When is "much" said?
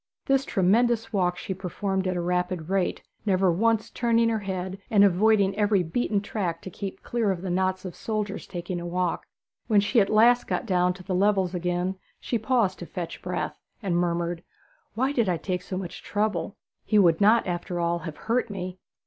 15.77-16.01